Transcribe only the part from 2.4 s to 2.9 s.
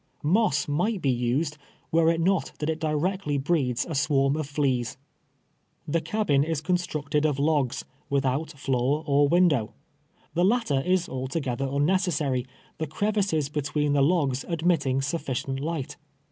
that it